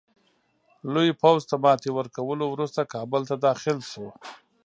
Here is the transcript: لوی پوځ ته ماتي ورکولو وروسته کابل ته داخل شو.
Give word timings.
لوی 0.93 1.11
پوځ 1.21 1.39
ته 1.49 1.55
ماتي 1.63 1.89
ورکولو 1.93 2.43
وروسته 2.49 2.89
کابل 2.93 3.21
ته 3.29 3.35
داخل 3.47 3.77
شو. 3.91 4.07